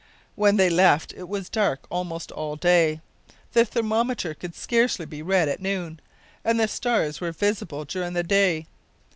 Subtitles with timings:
[0.33, 3.01] When they left it was dark almost all day.
[3.51, 5.99] The thermometer could scarcely be read at noon,
[6.43, 8.65] and the stars were visible during the day.